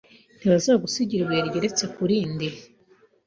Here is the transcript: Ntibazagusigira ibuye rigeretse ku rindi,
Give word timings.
Ntibazagusigira 0.37 1.21
ibuye 1.23 1.41
rigeretse 1.45 1.83
ku 1.93 2.01
rindi, 2.09 2.47